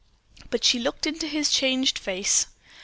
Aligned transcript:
But 0.49 0.63
she 0.63 0.79
looked 0.79 1.05
into 1.05 1.27
his 1.27 1.51
changed 1.51 1.99
face. 1.99 2.47